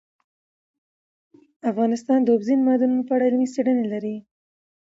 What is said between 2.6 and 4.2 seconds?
معدنونه په اړه علمي څېړنې لري.